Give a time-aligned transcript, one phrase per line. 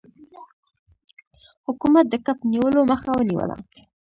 [1.65, 3.55] حکومت د کب نیولو مخه ونیوله.